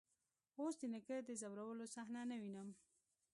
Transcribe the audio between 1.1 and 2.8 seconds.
د ځورولو صحنه نه وينم.